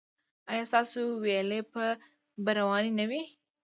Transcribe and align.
ایا 0.51 0.63
ستاسو 0.69 1.01
ویالې 1.23 1.59
به 2.43 2.51
روانې 2.59 2.91
نه 2.99 3.05
وي؟ 3.09 3.21